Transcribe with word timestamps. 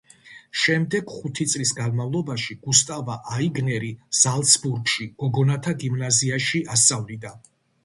შემდეგ, 0.59 1.11
ხუთი 1.17 1.45
წლის 1.51 1.73
განმავლობაში, 1.79 2.57
გუსტავა 2.69 3.19
აიგნერი 3.37 3.91
ზალცბურგში, 4.23 5.09
გოგონათა 5.23 5.77
გიმნაზიაში 5.87 6.65
ასწავლიდა. 6.79 7.37